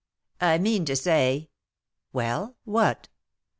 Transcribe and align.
"I 0.39 0.57
mean 0.57 0.83
to 0.85 0.95
say" 0.95 1.51
"Well, 2.11 2.55
what?" 2.63 3.07